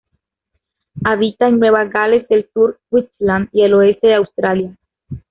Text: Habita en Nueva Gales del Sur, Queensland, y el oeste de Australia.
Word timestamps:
Habita 1.03 1.47
en 1.47 1.59
Nueva 1.59 1.83
Gales 1.85 2.27
del 2.27 2.49
Sur, 2.55 2.79
Queensland, 2.89 3.49
y 3.51 3.61
el 3.61 3.75
oeste 3.75 4.07
de 4.07 4.15
Australia. 4.15 4.75